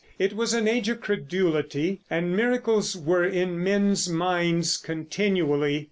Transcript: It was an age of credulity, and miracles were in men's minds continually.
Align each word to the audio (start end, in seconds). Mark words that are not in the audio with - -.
It 0.17 0.33
was 0.33 0.55
an 0.55 0.67
age 0.67 0.89
of 0.89 0.99
credulity, 0.99 2.01
and 2.09 2.35
miracles 2.35 2.97
were 2.97 3.23
in 3.23 3.63
men's 3.63 4.09
minds 4.09 4.75
continually. 4.77 5.79